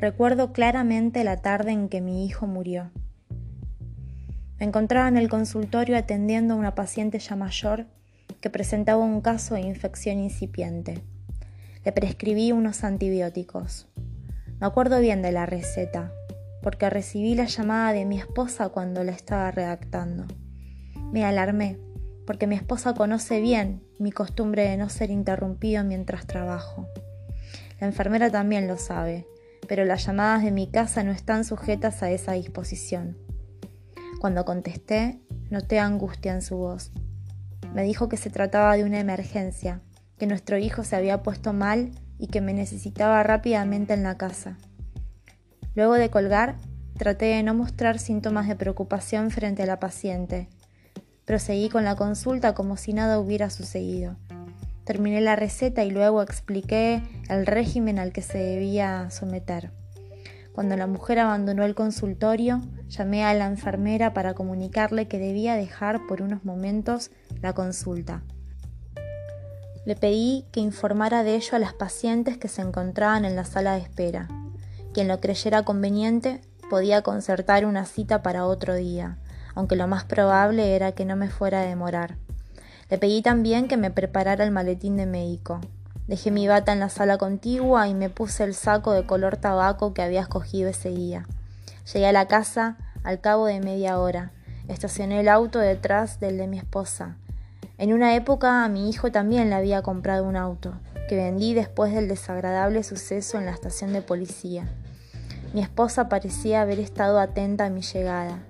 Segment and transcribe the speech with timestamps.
[0.00, 2.90] Recuerdo claramente la tarde en que mi hijo murió.
[4.58, 7.84] Me encontraba en el consultorio atendiendo a una paciente ya mayor
[8.40, 11.02] que presentaba un caso de infección incipiente.
[11.84, 13.88] Le prescribí unos antibióticos.
[14.58, 16.10] Me acuerdo bien de la receta,
[16.62, 20.24] porque recibí la llamada de mi esposa cuando la estaba redactando.
[21.12, 21.76] Me alarmé,
[22.26, 26.88] porque mi esposa conoce bien mi costumbre de no ser interrumpido mientras trabajo.
[27.80, 29.26] La enfermera también lo sabe,
[29.70, 33.16] pero las llamadas de mi casa no están sujetas a esa disposición.
[34.20, 36.90] Cuando contesté, noté angustia en su voz.
[37.72, 39.80] Me dijo que se trataba de una emergencia,
[40.18, 44.58] que nuestro hijo se había puesto mal y que me necesitaba rápidamente en la casa.
[45.76, 46.56] Luego de colgar,
[46.98, 50.48] traté de no mostrar síntomas de preocupación frente a la paciente.
[51.26, 54.16] Proseguí con la consulta como si nada hubiera sucedido.
[54.84, 59.72] Terminé la receta y luego expliqué el régimen al que se debía someter.
[60.52, 66.06] Cuando la mujer abandonó el consultorio, llamé a la enfermera para comunicarle que debía dejar
[66.08, 68.22] por unos momentos la consulta.
[69.86, 73.74] Le pedí que informara de ello a las pacientes que se encontraban en la sala
[73.74, 74.28] de espera.
[74.92, 79.18] Quien lo creyera conveniente podía concertar una cita para otro día,
[79.54, 82.18] aunque lo más probable era que no me fuera a demorar.
[82.90, 85.60] Le pedí también que me preparara el maletín de médico.
[86.08, 89.94] Dejé mi bata en la sala contigua y me puse el saco de color tabaco
[89.94, 91.24] que había escogido ese día.
[91.92, 94.32] Llegué a la casa al cabo de media hora.
[94.66, 97.16] Estacioné el auto detrás del de mi esposa.
[97.78, 100.74] En una época a mi hijo también le había comprado un auto,
[101.08, 104.68] que vendí después del desagradable suceso en la estación de policía.
[105.54, 108.40] Mi esposa parecía haber estado atenta a mi llegada.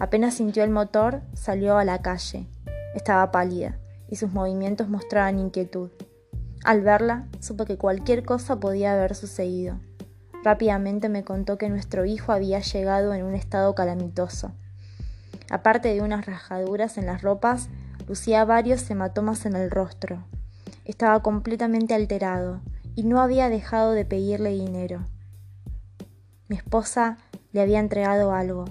[0.00, 2.48] Apenas sintió el motor, salió a la calle.
[2.94, 3.78] Estaba pálida
[4.14, 5.90] y sus movimientos mostraban inquietud.
[6.64, 9.80] Al verla, supe que cualquier cosa podía haber sucedido.
[10.44, 14.52] Rápidamente me contó que nuestro hijo había llegado en un estado calamitoso.
[15.50, 17.70] Aparte de unas rajaduras en las ropas,
[18.06, 20.24] lucía varios hematomas en el rostro.
[20.84, 22.60] Estaba completamente alterado
[22.94, 25.00] y no había dejado de pedirle dinero.
[26.46, 27.18] Mi esposa
[27.50, 28.66] le había entregado algo,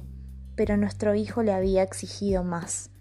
[0.55, 2.92] pero nuestro hijo le había exigido más.